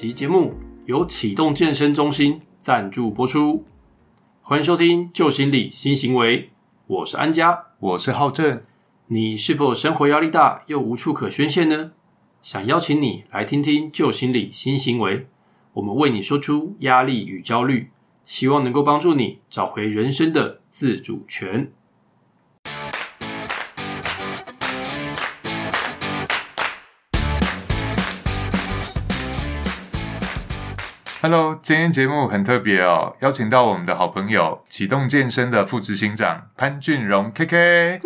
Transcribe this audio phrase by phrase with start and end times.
[0.00, 0.54] 集节目
[0.86, 3.66] 由启动健身中心赞助播出，
[4.40, 6.44] 欢迎收听《旧心理新行为》，
[6.86, 8.62] 我是安家，我是浩正。
[9.08, 11.92] 你是否生活压力大又无处可宣泄呢？
[12.40, 15.18] 想邀请你来听听《旧心理新行为》，
[15.74, 17.90] 我们为你说出压力与焦虑，
[18.24, 21.70] 希望能够帮助你找回人生的自主权。
[31.22, 38.00] Hello，今天节目很特别哦，邀请到我们的好朋友启动健身的副执行长潘俊荣 KK。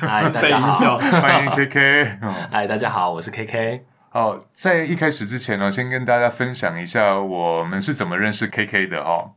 [0.00, 2.18] 嗨，大家好，欢迎 KK。
[2.48, 3.80] 嗨，大家好，我是 KK。
[4.12, 9.32] 哦，在一开始之前呢，先跟大家分享一下我们是怎么认识 KK 的哦。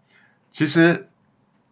[0.51, 1.07] 其实，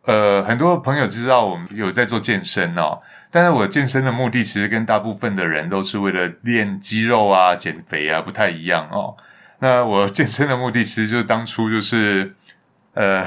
[0.06, 9.16] 呃，很多朋友知道我们有在做健身哦，但是我健身的目的其实跟大部分的人都是为了练肌肉啊、减肥啊，不太一样哦。
[9.60, 12.36] 那我健身的目的，其实就是当初就是，
[12.94, 13.26] 呃，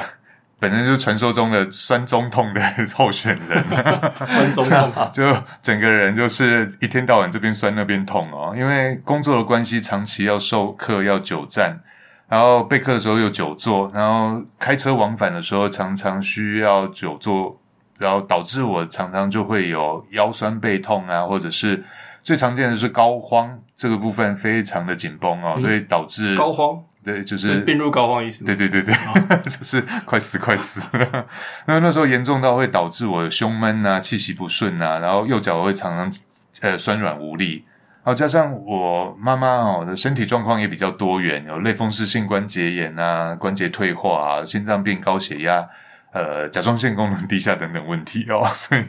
[0.60, 2.60] 本身就是传说中的酸中痛的
[2.94, 3.64] 候选人，
[4.26, 5.24] 酸中痛， 就
[5.62, 8.54] 整个人就是一天到晚这边酸那边痛哦。
[8.56, 11.80] 因为工作的关系，长期要授课要久站，
[12.28, 17.58] 然后备课的时候又久坐，然后开车往返的时候常常需要久坐，
[17.98, 21.82] 然后导致我常常就会有腰酸背痛啊，或者是。
[22.28, 28.44] 最常见的是高肓，这个部分非常的紧绷哦，所以导致高肓，对，就是病入膏肓意思。
[28.44, 28.94] 对对对对，
[29.48, 30.86] 就是快死快死。
[31.64, 36.20] 那那时候严重到会导致我胸闷啊，气息不顺啊，然后右脚会常常
[36.60, 37.64] 呃酸软无力，
[38.04, 45.66] 然后加上我妈妈哦的身体状况也比较多元，有类风湿性关节炎啊，关节退化啊，心脏病、高血压。
[46.10, 48.82] 呃，甲状腺功能低下等等问题哦，所以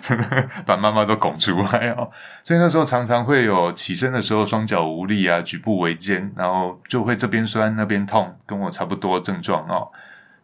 [0.00, 2.08] 真的把妈妈都拱出来哦。
[2.44, 9.88] 所以那时候常常会有起身的时候双脚无力啊，举步维艰，然后就会这边酸那边痛，跟我差不多症状哦。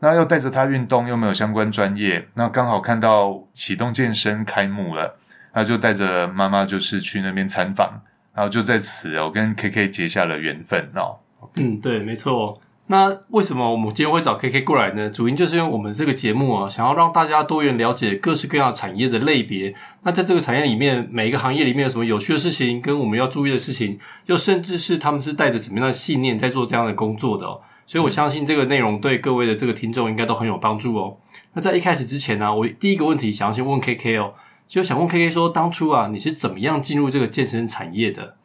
[0.00, 5.16] 那又带着他运动，又没有相关专业，那刚好看到启动健身开幕了，
[5.54, 8.03] 那就带着妈妈就是去那边参访，
[8.34, 11.16] 然后就在此我跟 K K 结下了缘分哦。
[11.58, 12.60] 嗯，对，没错。
[12.88, 15.10] 那为什么我们今天会找 KK 过来呢？
[15.10, 19.74] 主因就是因为我们这个节目啊，想要让大家多元了解各式各样产业的类别。
[20.04, 27.60] 那在这个产业里面，每一个行业里面有什么有趣的事情，跟我们要注意的事情，又甚至是他们是带着什么样的信念在做这样的工作的哦。
[27.86, 31.16] 所以我相信这个内容对各位的这个听众应该都很有帮助哦。
[31.54, 34.34] 那在一开始之前呢，我第一个问题想要先问 KK 哦，
[34.69, 38.36] 就想问 KK 说，当初啊，你是怎么样进入这个健身产业的？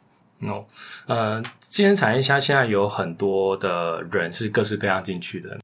[0.42, 0.64] 哦，
[1.06, 5.58] 呃，今天产业下现在有很多的人是各式各样进去的。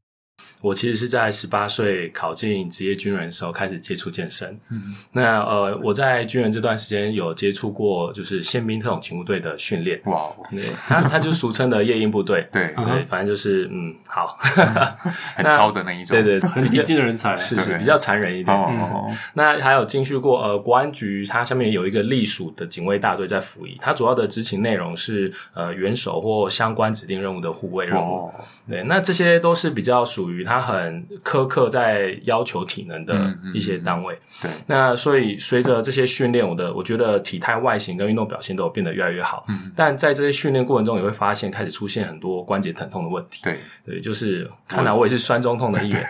[0.61, 4.59] 我其实是在十八岁考进职业军人的时候开始接触健身。
[4.69, 10.01] 嗯，那呃，我在军人这段时间有接触过，就是宪兵特种勤务队的训练。
[10.05, 12.45] 哇，对，他他就俗称的夜鹰部队。
[12.51, 14.37] 对对，反正就是嗯，好，
[15.37, 16.13] 很超的那一种。
[16.21, 18.53] 对对，很激进的人才，是是比较残忍一点。
[18.53, 28.29] 哦，那还有进去过呃，国安局，它下面有一个隶属的警卫大队在服役，它主要的执勤内容是呃，元首或相关指定任务的护卫任务。
[28.69, 30.48] 对，那这些都是比较属于。
[30.49, 33.13] 他很苛刻，在要求体能的
[33.53, 34.17] 一些单位。
[34.41, 39.45] 对，那所以随着这些训练，我的我觉得体态、外形跟运动表现都有变得越来越好。
[39.47, 43.43] 嗯，但在这些训练过程中，也会发现开始出现很多关节疼痛的问题。
[43.43, 46.03] 对，对，就是看来我也是酸中痛的一员。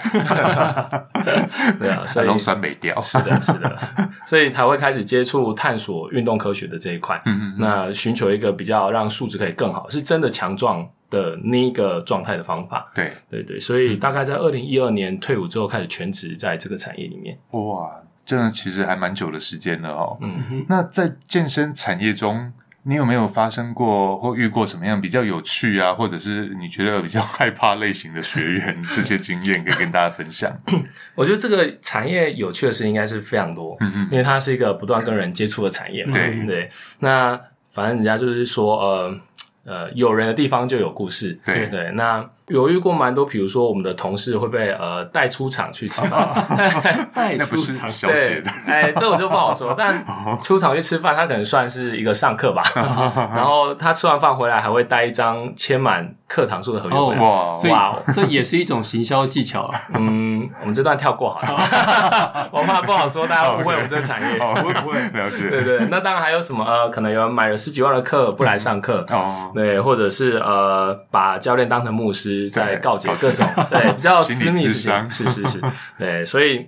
[1.78, 2.98] 对 啊，所以酸没掉。
[3.02, 3.78] 是的，是的，
[4.26, 7.22] 所以才会开始接触探索运动科学的这一块。
[7.26, 10.88] 嗯嗯，那寻求一个比较让素质可以更好，是真的强壮。
[11.09, 17.38] 的那一个状态的方法，对对对，所以大概在二零一二年退伍之后，开始全职在这个产业里面。
[17.52, 17.92] 哇，
[18.24, 20.18] 真的其实还蛮久的时间了哦。
[20.22, 22.53] 嗯哼，那在健身产业中，
[22.84, 30.56] 你有没有发生过或遇过什么样比较有趣啊，或者是你觉得比较害怕类型的学员这些经验，可以跟大家分享？
[31.16, 36.14] 我觉得这个产业有趣的事应该是非常多，嗯，因为它是一个不断跟人接触的产业嘛。
[36.14, 36.70] 对对，
[37.00, 37.40] 那
[37.70, 39.20] 反正人家就是说，呃。
[39.66, 41.91] 呃，有人的地方就有故事，对对。
[41.94, 49.73] 那有遇过蛮多，比如说我们的同事会被呃带出场去吃饭，带出场， 对，哎，这我就不好说。
[49.78, 50.03] 但
[50.41, 52.64] 出场去吃饭，他可能算是一个上课吧。
[53.35, 57.22] 然后他吃完饭回来，还会带一张签满课堂数的合约回来。
[57.22, 59.72] 哇，哇，这也是一种行销技巧。
[59.94, 64.40] 嗯，我们这段跳过好了，我怕不好说，大家误会我们这个产业。
[64.40, 65.47] 不会不会，了解。
[65.47, 72.49] 对对，那当然还有什么呃，可能有人买了十几万的课不来上课哦，对，或者是呃，把教练当成牧师。
[72.49, 75.61] 在告解各种对比较 私密事情，是是是，
[75.97, 76.67] 对，所以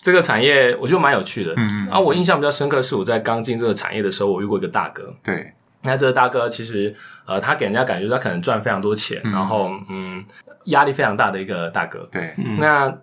[0.00, 1.52] 这个产业我觉得蛮有趣的。
[1.56, 5.12] 嗯嗯，啊，我印象比较深刻是我在刚进这个产业的时候，我遇过一个大哥。
[5.22, 5.52] 对，
[5.82, 6.94] 那这个大哥其实
[7.26, 10.24] 呃，他给人家感觉他可能赚非常多钱，然后嗯，
[10.66, 12.08] 压力非常大的一个大哥。
[12.12, 12.94] 对，那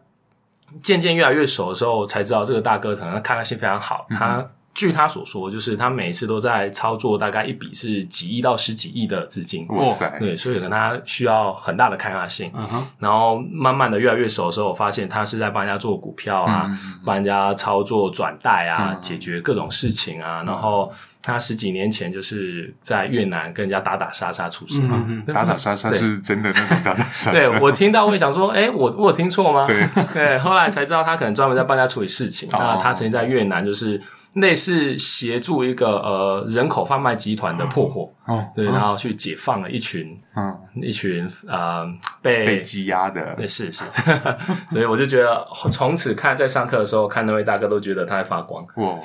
[0.81, 4.05] 渐渐越来越熟的时候，才知道这个大哥可能他抗压性非常好。
[4.09, 9.68] 他据他所说，就是他每一次都在操作大概一笔是几亿到十几亿的资金。
[9.69, 12.51] 哇塞，对，所以可能他需要很大的抗压性。
[13.00, 16.69] 然后慢慢的越来越熟的时候，我发现他是在帮人家做股票啊，
[17.04, 20.44] 帮人家操作转贷啊，解决各种事情啊。
[20.45, 20.92] 然后
[21.22, 27.31] 他十几年前就是在越南跟人家打打杀杀出事嘛，嗯打打杀杀是真的那种打打杀杀。
[27.31, 29.68] 对我听到会想说，哎，我我有听错吗？
[29.68, 32.48] 对对，后来才知道他可能专门在帮人家处理事情。
[32.51, 34.01] 那他曾经在越南就是
[34.33, 41.83] 类似协助一个呃人口贩卖集团的破获，哦，对，然后去解放了一群嗯，一群呃
[42.21, 43.83] 被被羁押的，对，是是，
[44.69, 48.99] 所以我就觉得从此看在上课的时候看那位大哥都觉得他在发光，哇，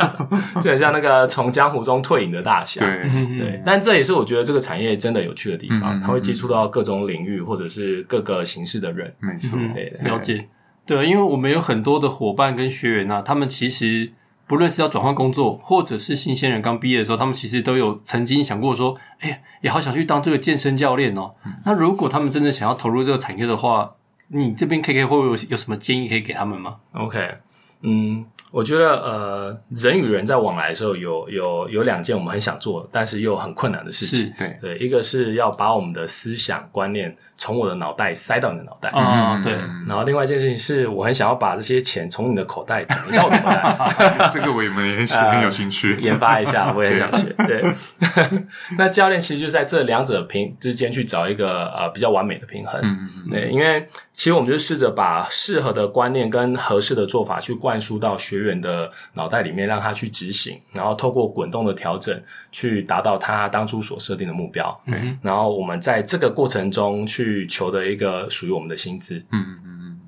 [0.60, 2.80] 就很像那个从江湖中退隐的大侠。
[2.80, 3.02] 对，
[3.38, 9.14] 对，但这也是我觉得这个产业真的有趣的地方，嗯嗯他会接触到各种领域或者是各个形式的人。
[9.20, 10.48] 没错，对对了解。
[10.84, 14.10] 对，因为我们有很多的伙伴跟学员啊，他们其实
[14.46, 21.34] 不论是要转换工作，或者是新鲜人刚毕业的时候，他们其实都有曾经想过说，哎，也好想去当这个健身教练哦。
[21.64, 23.94] 那如果他们真的想要投入这个产业的话，
[24.28, 27.36] 你这边 K K 会不会有有什么建议可以给他们吗？OK，
[27.82, 34.30] 嗯，我觉得呃，人与人在往来的时候有有有两件我们很想做，但是又很困难的事情。
[34.38, 38.90] 对，对，一个是要把我们的思想观念从我的脑袋塞到你的脑袋。
[38.90, 39.54] 啊，对，
[39.88, 45.96] 然后另外一件事情是我很想要把这些钱从你的口袋转移到我的口袋， 这个我们也是很有兴趣。
[46.00, 47.34] 研发一下，我也很想学。
[47.46, 47.64] 对，
[48.76, 52.78] 那教练其实就在这两者平之间去找一个呃比较完美的平衡。
[52.84, 53.80] 嗯嗯对，因为
[54.12, 64.80] 其实我们就试着把适合的观念跟合适的做法去灌输到学员的脑袋里面，让他去执行，然后透过滚动的调整，去达到他当初所设定的目标。
[64.86, 69.16] 嗯，然后我们在这个过程中去求得一个属于我们的薪资。
[69.30, 70.00] 嗯嗯嗯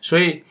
[0.00, 0.42] 所以，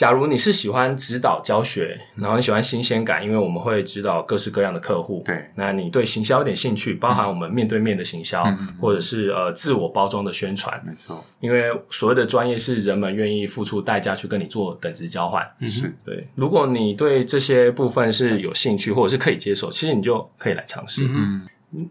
[0.00, 8.42] 假如你是喜欢指导教学，然后你喜欢新鲜感，因为我们会指导各式各样的客户，对，那你对行销有点兴趣，包含我们面对面的行销，
[8.80, 15.46] 或者是呃自我包装的宣传，没错，因为所谓的专业是人们愿意付出代价去跟你做等值交换。
[15.68, 21.06] 是，对，如果你对这些部分是有兴趣或者是可以接受，其实你就可以来尝试。
[21.10, 21.42] 嗯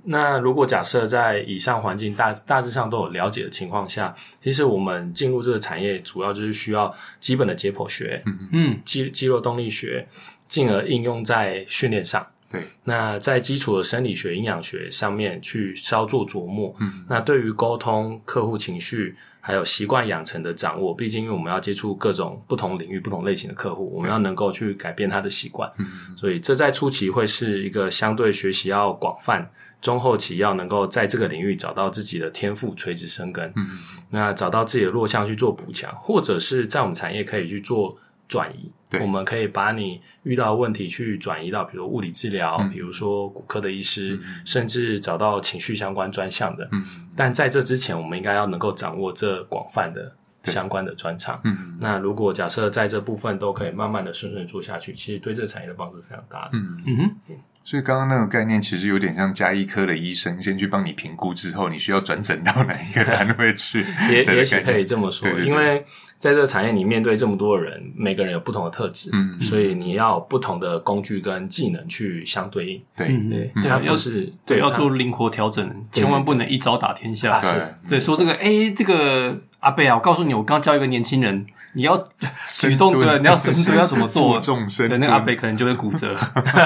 [0.04, 8.22] 那如果假设在以上环境大大致上都有了解的情况下，其实我们进入这个产业，主要就是需要基本的解剖学、
[8.52, 10.08] 嗯，肌肌肉动力学，
[10.48, 12.28] 进而应用在训练上。
[12.52, 16.76] 对，那在基础的生理学、营养学上面去稍作琢磨。
[16.80, 25.72] 嗯，那对于沟通、客户情绪还有习惯养成的掌握，毕竟因为我们要接触各种不同领域、不同类型的客户，我们要能够去改变他的习惯。
[25.78, 25.86] 嗯，
[26.18, 29.50] 所以这在初期会是一个相对学习要广泛。
[29.82, 33.52] 中后期要能够在这个领域找到自己的天赋，垂直生根。
[33.56, 33.78] 嗯，
[34.10, 37.98] 那找到自己的弱项去做补强，或者是在我们产业可以去做
[38.28, 38.72] 转移。
[38.90, 46.68] 对我们可以把你遇到的问题去转移到，比如物理治疗，比如说骨科的医师，甚至找到情绪相关专项的。
[46.72, 46.84] 嗯，
[47.16, 50.16] 但在这之前，我们应该要能够掌握这广泛的
[50.46, 51.40] 相关的专长。
[51.44, 56.50] 嗯那如果假设在这部分都可以慢慢的顺顺做下去，其实对这个产业的帮助非常大的。
[56.54, 65.48] 嗯嗯哼，所以刚刚那个概念其实有点像加医科的医生，先去帮你评估之后，你需要转诊到哪一个单位去也的也许可以这么说，对对对。
[65.48, 65.86] 因为
[66.18, 69.42] 在这个产业里面对这么多人，每个人有不同的特质，嗯嗯。
[69.42, 72.82] 所以你要有不同的工具跟技能去相对应。
[72.98, 77.40] 对嗯对，对啊，要是对要做灵活调整，千万不能一招打天下。
[77.40, 84.40] 对对，说这个，哎，这个阿贝啊，我告诉你，我刚教一个年轻人，你要举重深蹲对，你要深蹲要怎么做？
[84.40, 86.16] 重深对，蹲那个阿北可能就会骨折。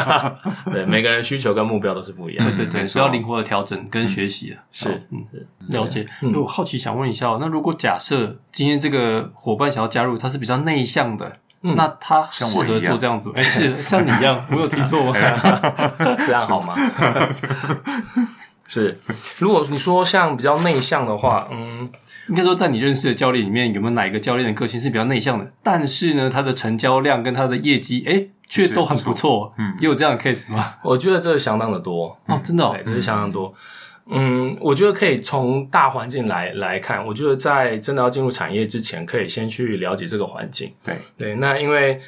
[0.71, 2.53] 对每个人需求跟目标都是不一样的。
[2.55, 4.57] 对对对，需要灵活的调整跟学习的。
[4.71, 5.25] 是嗯，
[5.67, 6.05] 了解。
[6.21, 13.35] 那我好奇想问一下哦，那如果假设今天这个伙伴想要加入，他是比较内向的，那他适合做这样子吗？
[13.37, 15.13] 哎，是像你一样， 我有听错吗？
[16.25, 16.75] 这样好吗？
[18.65, 18.97] 是，
[19.39, 21.89] 如果你说像比较内向的话，嗯，
[22.29, 25.51] 应该说，在你认识的教练里面，有没有哪一个教练的个性是比较内向的？
[25.61, 29.53] 但是呢，他的成交量跟他的业绩，哎，却都很不错。
[29.57, 30.75] 嗯，也有这样的 case 吗？
[30.83, 32.17] 我觉得这是相当的多。
[32.27, 33.53] 哦，真的哦对，，这是相当多。
[34.05, 37.05] 嗯，我觉得可以从大环境来来看。
[37.05, 40.71] 我觉得在真的要进入产业之前，可以先去了解这个环境。
[40.83, 41.99] 对对，那因为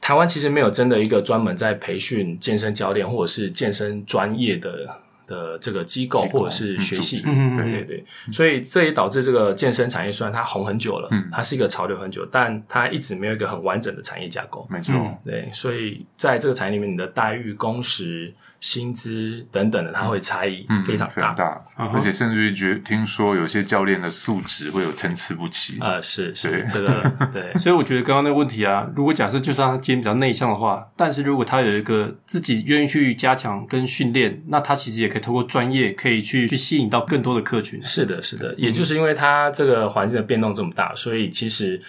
[0.00, 7.22] 台湾其实没有真的一个专门在培训健身教练或者是健身专业的的这个机构或者是学系。
[7.24, 14.66] 嗯嗯嗯对对，所以这也导致这个健身产业虽然它红很久了，嗯它是一个潮流很久，但它一直没有一个很完整的产业架构。
[14.68, 21.14] 没错，嗯对，所以在这个产业里面，你的待遇、工时、薪资等等的，它会差异嗯，非常大。
[21.14, 25.78] 非常大，嗯而且甚至于觉听说有些教练的素质会有参差不齐。
[25.80, 37.82] 呃，是是这个 对，所以我觉得刚刚那个问题啊，如果假设就算他今天比较内向的话，但是如果他有一个自己愿意去加强跟训练，那他其实也可以透过专业，可以去去吸引到更多的客群。
[37.82, 41.80] 是的，是的，也就是因为他这个环境的变动这么大，所以其实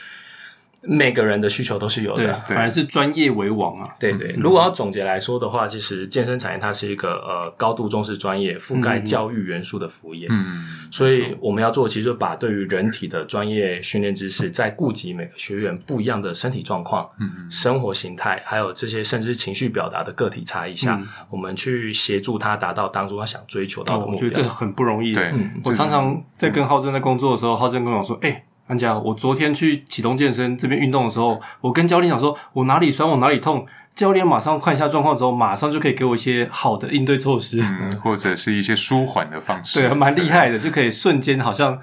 [0.81, 2.41] 每个人的需求都是有，的。
[2.47, 3.83] 反而是专业为王啊。
[3.99, 10.27] 对对，如果要总结来说的话，其实健身产业它是一个呃高度重视专业、覆盖教育元素的服务业。
[10.29, 24.49] 嗯，所以我们要做，其实就把对于人体的专业训练知识，在顾及每个学员不一样的身体状况、嗯生活形态，还有这些甚至情绪表达的个体差异下，我们去协助他达到当初他想追求到的目哦我觉得这个。
[24.49, 25.13] 很不容易。
[25.13, 25.33] 对，
[25.63, 33.65] 我常常在跟浩正在工作的时候，浩正跟我说：“哎、安佳，我昨天去启动健身这边运动的时候，我跟教练讲说，我哪里酸，我哪里痛。
[33.93, 37.59] 教练马上看一下状况之后，马上就可以给我一些好的应对措施。
[37.61, 41.77] 嗯， 或者是一些舒缓的方式，对，还蛮厉害的，就可以瞬间好像，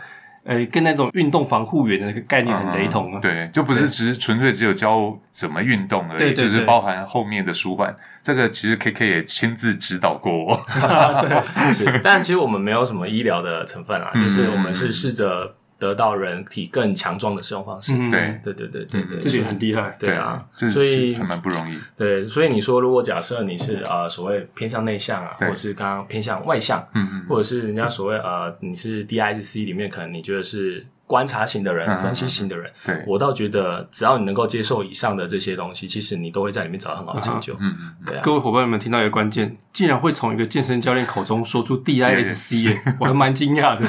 [0.45, 3.21] 呃，跟那种运动防护员的那个概念很雷同啊。
[3.21, 7.95] 对，就不是只是纯粹只有教怎么运动而已，对对对就是包含后面的舒缓。
[8.23, 10.66] 这个其实 K K 也亲自指导过我。
[11.75, 17.94] 是，但其实我们没有什么医疗的成分啊，嗯就是我们是试着得到人体更强壮的使用方式。
[17.97, 19.97] 嗯，对对对对对对，这点很厉害。
[19.99, 20.37] 对啊，
[20.70, 21.78] 所以还蛮不容易。
[21.97, 37.54] 对，所以你说，如果假设你是呃所谓偏向内向啊，或者是刚刚偏向外向，嗯嗯，或者是人家所谓呃你是 DISC 里面可能你觉得是观察型的人、分析型的人，对，我倒觉得只要你能够接受以上的这些东西，其实你都会在里面找到很好的成就。
[37.54, 43.86] 嗯嗯，对啊，各位伙伴们听到一个关键，竟然会从一个健身教练口中说出 DISC，我还蛮惊讶的。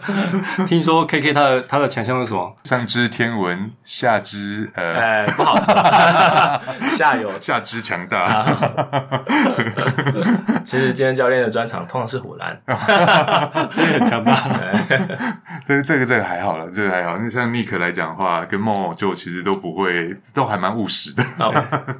[0.68, 2.54] 听说 KK 他的他的强项是什么？
[2.64, 5.74] 上知天文，下知呃哎，不好说，
[6.90, 7.30] 下有。
[7.40, 8.44] 下肢强大。
[10.62, 12.60] 其实健身教练的专场通常是虎兰，
[13.72, 14.48] 真的很强大。
[15.66, 17.16] 但是这个这个还好了，这个还好。
[17.18, 21.22] 那像 Nick 来讲的话，跟梦梦就其实都不会，都还蛮务实的。
[21.38, 21.52] 好，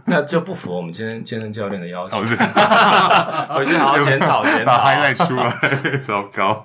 [0.06, 2.18] 那就不符合我们今天健身教练的要求
[3.54, 4.66] 回去好好检讨检讨。
[4.66, 6.64] 把 highlight 出来，糟糕。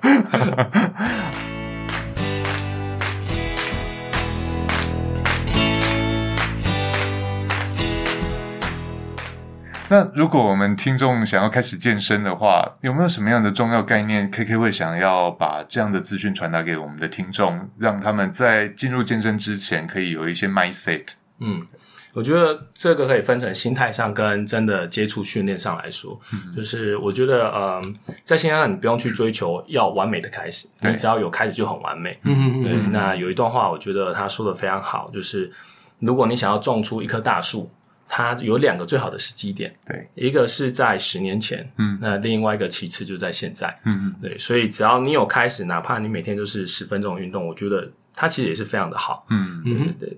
[9.87, 21.05] 那如果我们听众想要开始健身的话，有没有什么样的重要概念？K K 会想要把这样的资讯传达给我们的听众，让他们在进入健身之前可以有一些 mindset。
[21.39, 21.67] 嗯，
[22.15, 26.19] 我觉得这个可以分成心态上跟真的接触训练上来说，
[26.55, 32.17] 就是我觉得，嗯，在心态上你不用去追求要完美的开始，你只要有开始就很完美。
[32.23, 35.51] 嗯对，那有一段话，我觉得他说的非常好，就是
[35.99, 37.69] 如果你想要种出一棵大树，
[38.07, 44.07] 它有两个最好的时机点，对，一个是在十年前，嗯，那另外一个其次就在现在，嗯。
[44.07, 50.17] 嗯，对，所以只要你有开始，哪怕你每天都是十分钟的运动，我觉得它其实也是非常的好，嗯，对对对。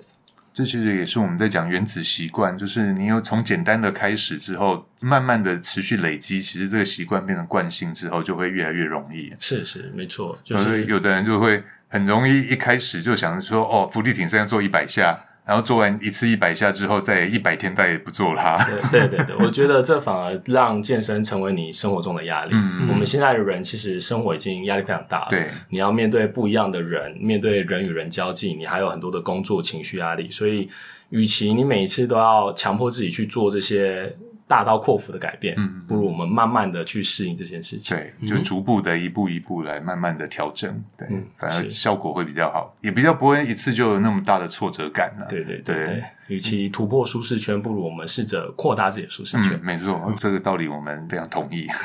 [0.53, 9.31] 这其实也是我们在讲原子习惯，就是你有从简单的开始之后，慢慢的持续累积，其实这个习惯变成惯性之后，就会越来越容易。
[9.39, 15.15] 是是没错，就所以是有的人就会很容易一开始就想说，哦，伏地挺身要做一百下，
[15.47, 18.57] 然后做完一次一百下之后，再一百天再也不做它。
[18.91, 22.51] 对对对，我觉得这反而让健身成为你生活中的压力。
[22.53, 30.67] 嗯我们现在的人其实生活已经压力非常大了，对，你要面对不一样的人，面对人与人交际，你还有很多的工作情绪压力，所以，
[31.09, 34.13] 与其你每一次都要强迫自己去做这些
[34.47, 37.97] 大刀阔斧的改变，嗯不如我们慢慢的去适应这件事情。
[37.97, 45.25] 对，就逐步的一步一步来慢慢的调整，对，嗯反而效果会比较好，也比较不会一次就有那么大的挫折感了。
[45.27, 49.65] 对对对对对，与其突破舒适圈，不如我们试着扩大自己的舒适圈嗯，。
[49.65, 51.67] 没错，这个道理我们非常同意。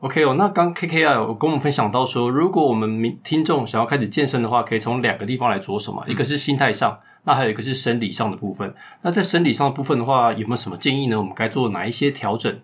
[0.00, 8.74] OK 哦，那刚 KK 啊，有跟我们分享到说，如果我们民听众想要开始健身的话，可以从两个地方来着手嘛，一个是心态上，那还有一个是生理上的部分。
[9.02, 11.18] 那在生理上的部分的话，有没有什么建议呢？
[11.18, 12.60] 我们该做哪一些调整？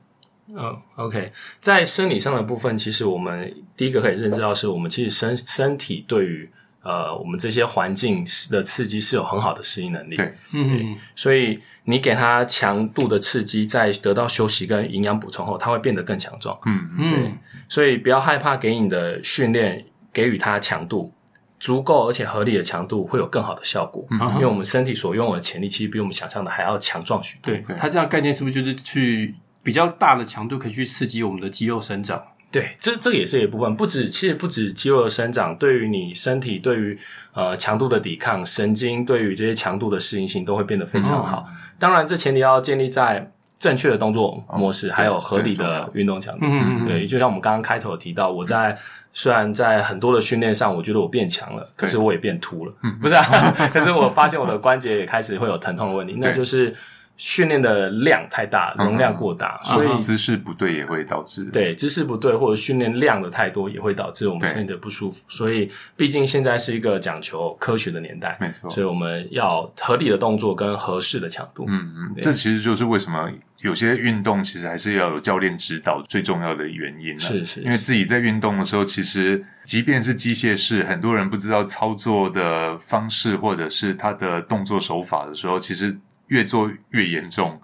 [0.51, 6.51] 嗯，OK，在生理上的部分，其实我们第一个可以认知到，是我们其实身身体对于
[6.83, 10.17] 呃我们这些环境的刺激是有很好的适应能力。
[10.17, 16.59] 对，嗯，所以你给它强度的刺激，在得到休息跟营养补充后，它会变得更强壮。
[16.65, 17.39] 嗯，嗯，
[17.69, 21.13] 所以不要害怕给你的训练给予它强度。
[21.59, 27.53] 足够而且合理的强度会有更好的效果，因为我们身体所拥有的潜力其实比我们想象的还要强壮许多。
[27.53, 32.23] 对，它这样概念是不是就是去比较大的强度可以去刺激我们的肌肉生长？
[32.51, 36.99] 对，这这也是一部分，不止其实不止肌肉的生长，对于你身体，对于
[37.35, 41.47] 呃强度的抵抗，神经对于这些强度的适应性都会变得非常好。
[41.79, 46.47] 当然，这前提要建立在正确的动作模式，还有合理的运动强度。
[46.47, 48.79] 嗯嗯嗯对，就像我们刚刚开头有提到，我在
[49.13, 52.73] 虽然在很多的训练上，我觉得我变强了，可是我也变秃了，
[53.03, 53.23] 不是、啊？
[53.73, 56.73] 可是我发现我的关节也开始会有疼痛的问题，那就是
[57.19, 61.45] 训练的量太大，容量过大，所以姿势不对也会导致。
[61.47, 65.27] 对姿势不对或者训练量的太多，也会导致我们身体的不舒服。
[65.29, 71.67] 所以，毕竟现在是一个讲求科学的年代，没错所以我们要合理的动作跟合适的强度。
[71.69, 73.29] 嗯嗯，这其实就是为什么
[73.63, 77.19] 有些运动其实还是要有教练指导最重要的原因了。
[77.19, 85.99] 是是因为自己在运动的时候，其实即便是机械式，很多人不知道操作的方式或者是他的动作手法的时候，其实
[86.29, 87.61] 越做越严重。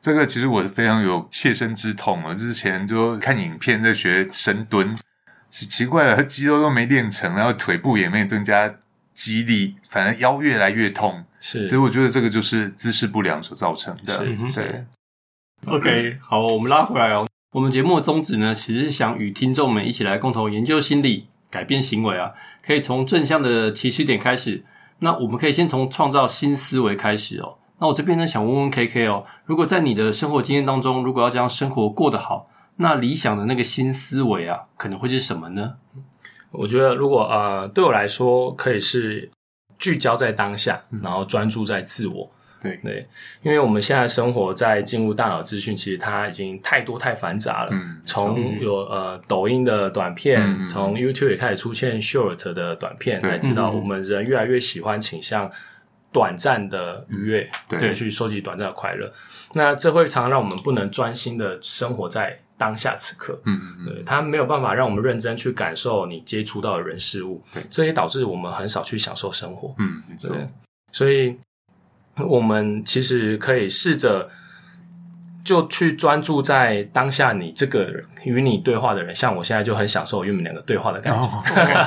[0.00, 2.34] 这个其实我非常有切身之痛啊！
[2.34, 4.96] 之前就看影片在学深蹲，
[5.50, 8.74] 奇奇怪了，肌肉都没练成，然后腿部也没增加
[9.12, 11.22] 肌力，反而腰越来越痛。
[11.38, 14.12] 是所以我觉得这个就是姿势不良所造成的。
[14.12, 14.86] 是对是
[15.66, 17.26] ，OK，好，我们拉回来哦。
[17.52, 22.32] 我们节目的宗旨呢，其实是想与听众们一起来共同研究心理、改变行为啊。
[22.64, 24.64] 可以从正向的起始点开始。
[25.00, 27.58] 那我们可以先从创造新思维开始哦。
[27.80, 35.74] 那我这边呢，想问问 KK 哦，如果在你的生活经验当中，如果要将生活过得好，那理想的那个新思维啊，可能会是什么呢？
[36.50, 39.30] 我觉得如果呃对我来说，可以是
[39.78, 42.30] 聚焦在当下，然后专注在自我。
[42.62, 43.08] 对对，
[43.42, 47.70] 因为我们现在生活在进入大脑资讯，其实它已经太多太繁杂了。
[47.72, 55.50] 嗯从有呃抖音的短片，从 YouTube 也开始出现 Short 的短片，对来知道我们人越来越喜欢倾向
[56.12, 59.12] 短暂的愉悦，对去收集短暂的快乐。
[59.52, 63.40] 那这会常常让我们不能专心的生活在当下此刻。
[63.44, 69.74] 嗯嗯对，它没有办法让我们认真去感受你接触到的人事物对，这也导致我们很少去享受生活。
[69.78, 70.46] 嗯，对，
[70.92, 71.36] 所以
[72.16, 74.28] 我们其实可以试着
[75.44, 81.28] 就去专注在当下你这个人与你对话的人，像我现在就很享受与你们两个对话的感觉。
[81.28, 81.42] 哦，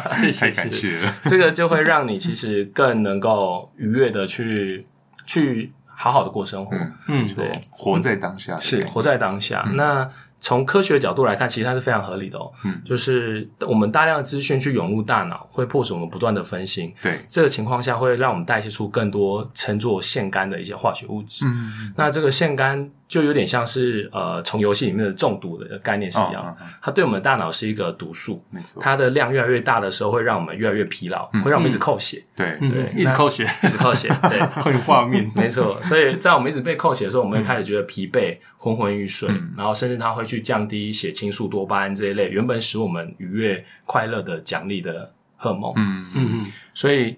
[0.16, 1.14] 谢谢太感谢了。
[1.26, 4.86] 这个就会让你其实更能够愉悦的去
[5.26, 6.76] 去好好的过生活。
[6.76, 9.70] 嗯嗯，对，活在当下是活在当下。
[9.76, 10.10] 那
[10.42, 12.52] 从科学角度来看，其实它是非常合理的哦。
[12.66, 16.94] 嗯就是我们大量的资讯去涌入大脑，会迫使我们不断的分心。
[17.02, 21.46] 对，这个情况下会让我们代谢出更多称作腺苷的一些化学物质。
[21.48, 28.44] 嗯，那这个腺苷就有点像是呃，从游戏里面的中毒的概念是一样它对我们的大脑是一个毒素。
[28.80, 34.08] 它的量越来越大的时候，会让我们越来越疲劳，会让我们一直扣血，对，嗯对一直扣血，一直扣血。
[34.28, 35.30] 对，会有画面。
[35.36, 39.54] 没错，所以在我们一直被扣血的时候，我们会开始觉得疲惫、昏昏欲睡，嗯。
[39.56, 45.72] 然后甚至它会去降低血清素、多巴胺这一类原本使我们愉悦、快乐的奖励的荷尔蒙。
[45.76, 47.16] 嗯嗯嗯，所以，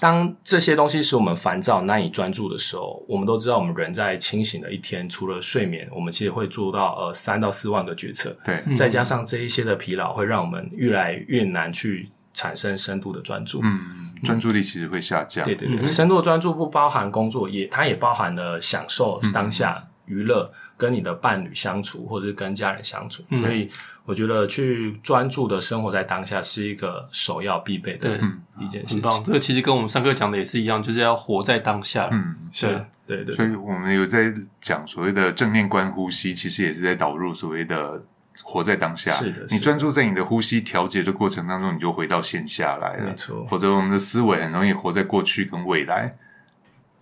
[0.00, 13.60] 当这些东西使我们烦躁、难以专注的时候，我们都知道，我们人在清醒的一天，除了睡眠，我们其实会做到呃三到四万个决策，对，再加上这一些的疲劳，会让我们越来越难去产生深度的专注。
[13.62, 15.44] 嗯，专注力其实会下降。
[15.44, 23.22] 对对对，嗯深度的专注不包含工作，也它也包含了享受当下、娱乐、跟你的伴侣相处，或者是跟家人相处。
[23.30, 23.68] 嗯所以
[24.04, 28.20] 我觉得去专注的生活在当下是一个首要必备的
[28.60, 29.02] 一件事情。
[29.02, 29.24] 很棒。
[29.24, 32.10] 这个其实跟我们上课讲的也是一样，就是要活在当下。
[32.12, 38.02] 嗯，是，对对所以我们有在讲所谓的正面观呼吸，其实也是在导入所谓的
[38.42, 39.10] 活在当下。
[39.10, 43.06] 是的是的你专注在你的呼吸调节的过程当中，你就回到线下来了。
[43.08, 46.14] 没错否则我们的思维很容易活在过去跟未来，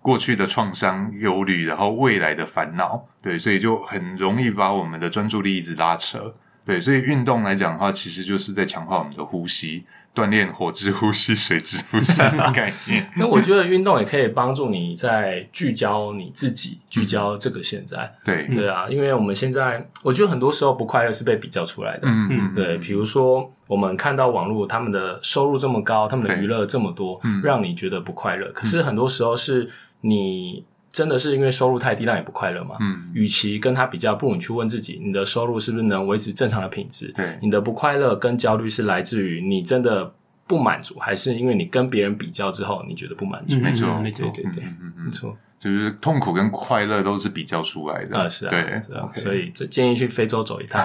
[0.02, 6.34] 过去的创伤、忧虑，然后未来的烦恼，对，所以就很容易把我们的专注力一直拉扯。
[6.64, 9.84] 对，所以运动来讲的话，其实就是在强化我们的呼吸，
[10.14, 13.10] 锻炼火之呼吸、水之呼吸 的概念。
[13.16, 18.14] 那我觉得运动也可以帮助你在聚焦你自己，聚焦这个现在。
[18.24, 22.02] 对，对啊，因为我们现在，我觉得很多时候不快乐是被比较出来的。
[22.04, 28.48] 嗯嗯，对，比如说我们看到网络他们的收入这么高，他们的对娱乐这么多，嗯让你觉得不快乐。
[28.52, 29.68] 可是很多时候是
[30.02, 32.76] 你真的是因为收入太低让你不快乐吗？
[32.80, 37.10] 嗯，与其跟他比较，不如你去问自己，你的收入是不是能维持正常的品质？
[37.16, 40.12] 对你的不快乐跟焦虑是来自于你真的
[40.46, 43.58] 不满足，还是因为你跟别人比较之后你觉得不满足？
[43.58, 44.44] 嗯没错没错对。
[44.44, 44.64] 对对，
[45.02, 45.34] 没错。
[45.62, 48.18] 就是痛苦跟快乐都是比较出来的。
[48.18, 50.84] 啊，是啊，对，是啊 OK 所以这建议去非洲走一趟。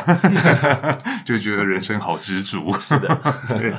[1.26, 2.72] 就觉得人生好知足。
[2.78, 3.08] 是的，
[3.58, 3.74] 对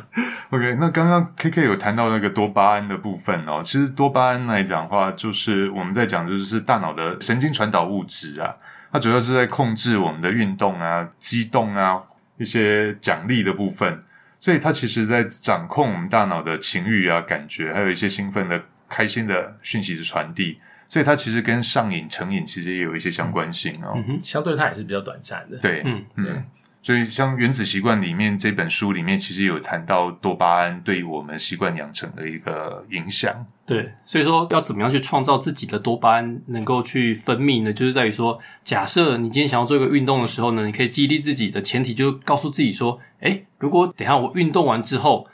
[0.50, 8.52] ，OK，那刚刚 K K 有谈到那个多巴胺的部分哦，其实多巴胺来讲的话，就是我们在讲就是大脑的神经传导物质啊，
[8.90, 12.02] 它主要是在控制我们的运动啊、激动啊、
[12.38, 14.02] 一些奖励的部分，
[14.40, 20.58] 所以它其实在掌控我们大脑的情欲啊、感觉，还有一些兴奋的、开心的讯息的传递。
[20.88, 23.92] 所以它其实跟上瘾、成瘾其实也有一些相关性哦。
[24.08, 25.58] 嗯相对它也是比较短暂的。
[25.58, 26.44] 对，嗯嗯。
[26.80, 33.44] 所以，像《原子习惯》里面这本书里面，其实有谈到多巴胺对于我们习惯养成的一个影响。
[33.66, 37.70] 对，所以说要怎么样去创造自己的多巴胺能够去分泌呢？
[37.72, 45.26] 就是在于说，假设你今天想要做一个运动的时候呢，你可以激励自己的前提，就告诉自己说：，诶，如果等下我运动完之后，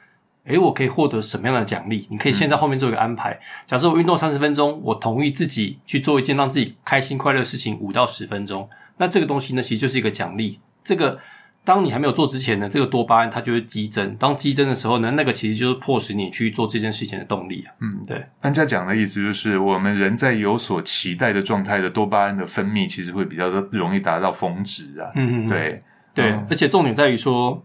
[0.46, 2.06] 诶，我可以获得什么样的奖励？
[2.10, 3.38] 你可以先在后面做一个安排。
[3.66, 8.68] 假设我运动三十分钟，我同意自己去做一件让自己开心快乐的事情，五到十分钟。
[8.98, 10.60] 那这个东西呢，其实就是一个奖励。
[10.82, 11.18] 这个。
[11.66, 14.14] 当你还没有做之前呢，这个多巴胺它就会激增。
[14.16, 17.72] 当激增的时候呢，那个其实就是迫使你去做这件事情的动力啊。
[17.80, 18.22] 嗯，对。
[18.42, 25.10] 安家讲的意思就是，我们人在有所期待的状态的多巴胺的分泌，其实会比较容易达到峰值啊。
[25.14, 26.32] 嗯嗯，对对。
[26.50, 27.64] 而且重点在于说，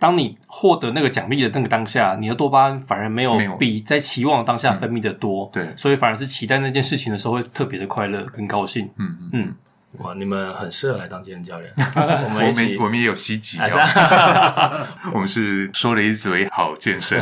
[0.00, 5.48] 当你获得那个奖励的那个当下，你的多巴胺反而没有比在期望当下分泌的多。
[5.52, 8.90] 对，所以反而是期待那件事情的时候会特别的快乐跟高兴。
[8.96, 9.54] 嗯嗯嗯。
[9.98, 11.72] 哇，你们很适合来当健身教练。
[12.24, 13.58] 我们一起，我们也有吸集。
[15.12, 17.20] 我们是说了一嘴好健身。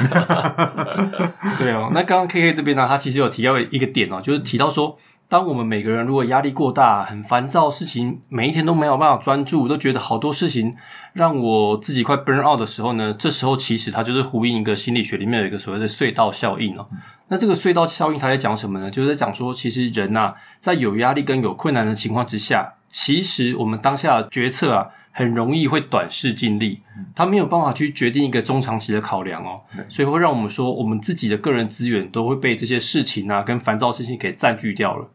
[1.59, 10.75] 对哦，那刚刚 K K 这边呢，他其实有提到一个点哦，就是提到说，当我们每个人如果压力过大、很烦躁，事情每一天都没有办法专注，都觉得好多事情
[11.13, 16.89] 让我自己快 burn out 的时候呢，这时候其实它就是呼应一个心理学里面有一个所谓的隧道效应哦。
[17.29, 18.91] 那这个隧道效应它在讲什么呢？
[18.91, 26.81] 就是在讲说，其实人呐，在有压力跟有困难的情况之下，其实我们当下的决策啊，很容易会短视尽力，
[27.15, 29.61] 他没有办法去决定一个中长期的考量哦，
[29.91, 35.07] 所以会让我们说，我们自己的个人资源都会被这些事情啊，跟烦躁事情给占据掉了，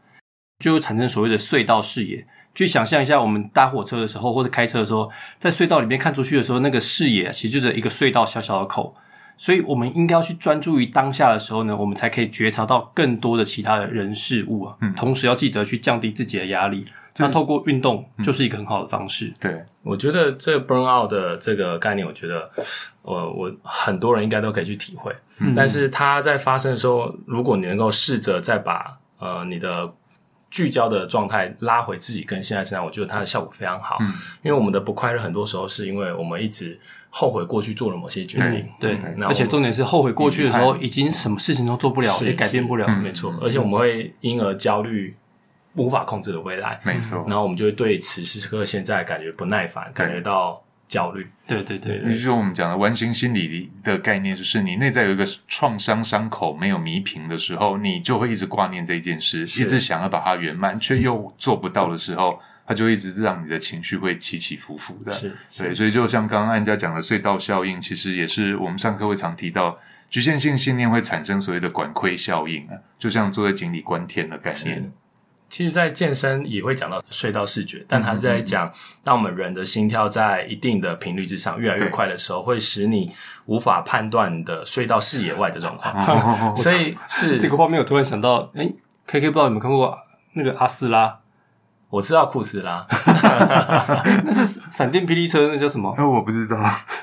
[0.64, 2.26] 就会产生所谓的隧道视野。
[2.54, 8.96] 去想象一下，我们搭火车的时候或者开车的时候，在隧道里面看出去的时候，那个视野其实就是一个隧道小小的口。
[9.36, 14.76] 所以，我们应该要去专注于当下的时候呢，我们才可以觉察到更多的其他的人事物啊。
[14.80, 16.86] 嗯，同时要记得去降低自己的压力。
[17.18, 19.32] 那透过运动就是一个很好的方式。
[19.40, 22.50] 对，我觉得这个 burn out 的这个概念，我觉得
[23.02, 25.12] 我我很多人应该都可以去体会。
[25.38, 29.92] 嗯但是它在发生的时候，如果你能够试着再把呃你的
[30.54, 33.96] 聚焦的状态拉回自己跟现在身上，我觉得它的效果非常好。
[34.00, 34.06] 嗯，
[34.42, 36.78] 因为我们的不快乐很多时候是因为我们一直。
[37.16, 43.32] 后悔过去做了某些决定，对，而且重点是后悔过去的时候，已经什么事情都做不了，也改变不了，没错。
[43.40, 45.16] 而且我们会因而焦虑，
[45.76, 47.24] 无法控制的未来，没错。
[47.28, 51.26] 然后我们就会对此时此刻现在感觉不耐烦，感觉到焦虑。
[51.46, 62.40] 对对对，也就是我们讲的完形心理的概念，就是你内在有一个创伤伤口没有弥平的时候，你就会一直挂念这件事，一直想要把它圆满，却又做不到的时候。
[62.66, 74.90] 它就一直让你的情绪会起起伏伏的，是，对，所以就像刚刚安家讲的隧道效应，其实也是我们上课会常提到，局限性信念会产生所谓的管窥效应啊，就像坐在井里观天的概念。
[75.54, 78.68] 其实，在健身也会讲到隧道视觉，但它是在讲，
[79.04, 83.08] 当我们人的心跳在一定的频率之上越来越快的时候，会使你
[83.46, 86.56] 无法判断的隧道视野外的状况。
[86.56, 88.68] 所以是这个画面，我突然想到，哎
[89.06, 89.96] ，K K 不知道有没有看过
[90.32, 91.20] 那个阿斯拉。
[91.90, 92.84] 我知道库斯拉，
[94.26, 95.94] 那是闪电霹雳车，那叫什么？
[95.96, 96.56] 那我不知道，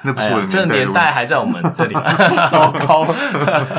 [0.03, 1.93] 那不是我的这年代还在我们这里，
[2.51, 3.05] 糟糕。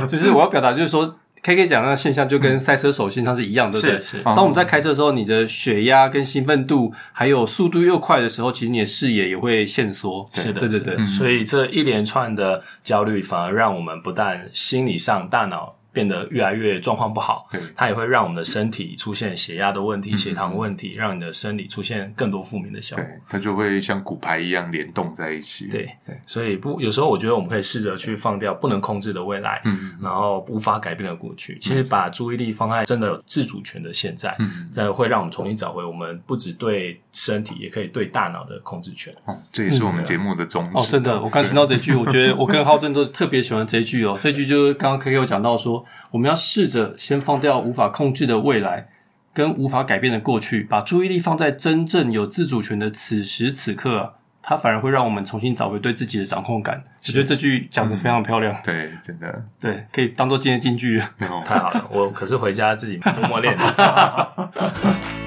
[0.06, 4.22] 就是我要表达，就是说，K K 讲那个现象就跟赛车手现象是一样的，对是是。
[4.22, 10.24] 当我们在开车的时候，你的血压跟兴奋度，还有速度又快的时候，其实你的视野也会限缩。
[10.33, 11.05] 是的，对对对。
[11.05, 15.76] 所以这一连串的焦虑，反而让我们不但心理上、大脑。
[15.92, 23.05] 变得越来越状况不好，对，它也会让我们的身体出现血压的问题、血糖问题，让你的生理出现更多负面的效果。
[23.05, 25.66] 对，它就会像骨牌一样联动在一起。
[25.66, 39.14] 对对，所以不有时候我觉得我们可以试着去放掉不能控制的未来，嗯，然后无法改变的过去，其实把注意力放在真的有自主权的现在，嗯，再会让我们重新找回我们不只对身体，也可以对大脑的控制权。
[39.26, 40.70] 哦，这也是我们节目的宗旨。
[40.74, 44.16] 哦，真的，我刚听到这句，我觉得我跟浩正都特别喜欢这句哦。
[44.18, 45.82] 这句就是刚刚 K K 有讲到说。
[46.11, 48.88] 我们要试着先放掉无法控制的未来
[49.33, 56.83] 跟无法改变的过去，把注意力放在真正有自主权的此时此刻，它反而会让我们重新找回对自己的掌控感。
[56.85, 61.03] 我觉得这句讲的非常漂亮，对，真的，对，可以当做今天金句。
[61.45, 63.57] 太好了，我可是回家自己默默练。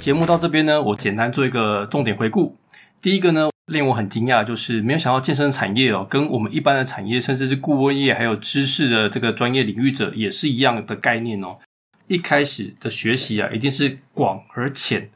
[0.00, 2.56] 节目到这边呢，我简单做一个重点回顾。
[3.02, 11.58] 第一个呢，令我很惊讶，就是没有想到健身产业哦，跟我们一般的产业，甚至是顾问业，还有知识的这个专业领域者，也是一样的概念哦。
[12.06, 15.10] 一开始的学习啊，一定是广而浅。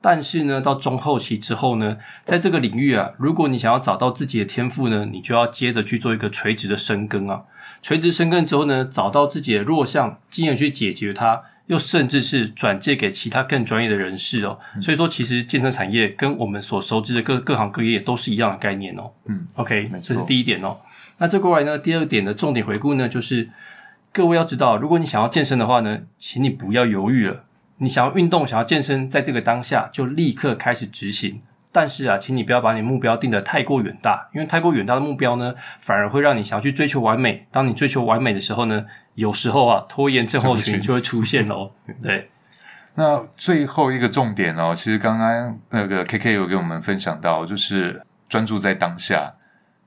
[0.00, 7.44] 但是呢，到中后期之后呢，在这个领域啊，如果你想要找到自己的天赋呢，你就要接着去做一个垂直的深耕啊。
[7.80, 14.58] 垂直深耕之后呢，找到自己的弱项，进而去解决它，又甚至是转借给其他更专业的人士哦。
[14.80, 19.10] 所以说，其实健身产业跟我们所熟知的各各行各业都是一样的概念哦。
[19.26, 20.76] 嗯，OK，这是第一点哦。
[21.18, 23.48] 那这过来呢，第二点的重点回顾呢，就是
[24.12, 27.44] 各位要知道，如果你想要健身的话呢，请你不要犹豫了。
[27.78, 31.40] 你想要运动，想要健身，在这个当下就立刻开始执行。
[31.72, 37.48] 但是啊，请你不要把你目标定得太过远大，因为太过远大的目标呢，反而会让你想要去追求完美。
[37.50, 41.72] 当你追求完美的时候呢，有时候啊，拖延症候群就会出现喽。
[42.02, 42.30] 对，
[42.94, 49.34] 那最后一个重点哦，其实刚刚那个 K K 有给我们分享到，就是专注在当下，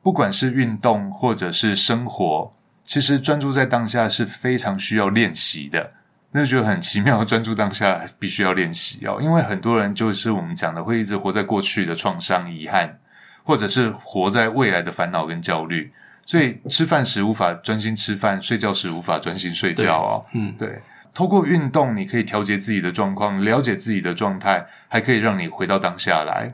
[0.02, 5.92] 不管是运动或者是生活，其实专注在当下是非常需要练习的。
[6.32, 13.00] 那就觉得很奇妙，专注当下必须要练习哦，因为很多人就是我们讲的，会一直活在过去的创伤、遗憾，
[13.44, 15.92] 或者是活在未来的烦恼跟焦虑，
[16.28, 20.26] 所以吃饭时无法专心吃饭，睡觉时无法专心睡觉哦。
[20.34, 20.78] 嗯，对，
[21.14, 26.54] 透过运动，你可以调节自己的状况，了解自己的状态，还可以让你回到当下来。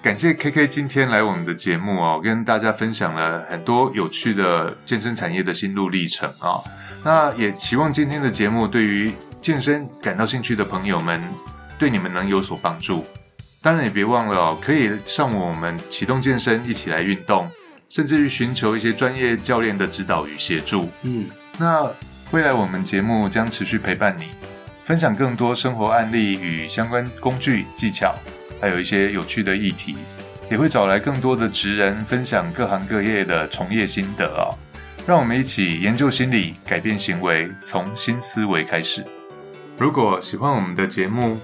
[0.00, 6.56] 感谢 KK 今天来我们的节目哦，跟大家分享了很多有趣的健身产业的心路历程啊、
[7.04, 9.12] 那也期望今天的节目对于
[9.42, 11.22] 健身感到兴趣的朋友们，
[11.78, 13.04] 对你们能有所帮助。
[13.60, 17.50] 当然也别忘了哦，可以上我们启动健身一起来运动，
[17.88, 20.88] 甚至于寻求一些专业教练的指导与协助。
[21.02, 21.26] 嗯，
[21.58, 21.90] 那
[22.32, 24.26] 未来我们节目将持续陪伴你，
[24.84, 28.14] 分享更多生活案例与相关工具技巧，
[28.60, 29.96] 还有一些有趣的议题，
[30.50, 34.54] 也会找来更多的职人分享各行各业的从业心得哦。
[35.06, 39.04] 让我们一起研究心理，改变行为，从新思维开始。
[39.78, 41.38] 如果喜欢我们的节目，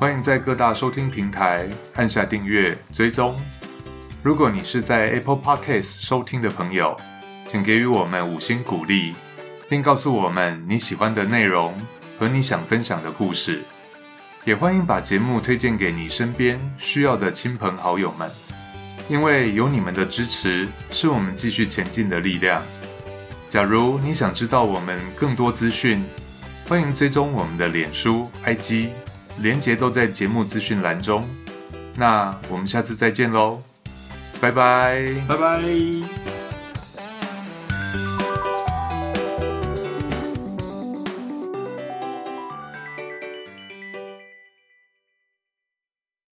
[0.00, 3.40] 欢迎在各大收听平台按下订阅追踪。
[4.24, 6.96] 如果你是在 Apple Podcast 收听的朋友，
[7.46, 9.14] 请给予我们五星鼓励，
[9.68, 11.74] 并告诉我们你喜欢的内容
[12.18, 13.62] 和你想分享的故事。
[14.46, 18.30] 也欢迎把节目推荐给你身边需要的亲朋好友们，
[19.10, 22.62] 因为有你们的支持，是我们继续前进的力量。
[23.50, 26.02] 假如你想知道我们更多资讯，
[26.66, 28.88] 欢迎追踪我们的脸书、IG，
[29.40, 31.22] 连结都在节目资讯栏中。
[31.94, 33.62] 那我们下次再见喽，
[34.44, 35.14] 拜拜。
[35.26, 36.23] 拜拜。